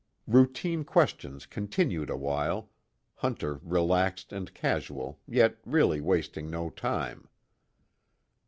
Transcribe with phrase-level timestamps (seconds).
[0.25, 2.71] Routine questions continued a while,
[3.17, 7.27] Hunter relaxed and casual yet really wasting no time....